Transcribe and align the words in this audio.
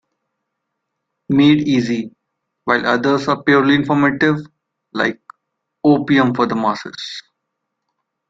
Made 1.29 1.61
Easy", 1.67 2.09
while 2.63 2.87
others 2.87 3.27
are 3.27 3.43
purely 3.43 3.75
informative, 3.75 4.37
like 4.93 5.21
"Opium 5.85 6.33
for 6.33 6.47
the 6.47 6.55
Masses". 6.55 7.21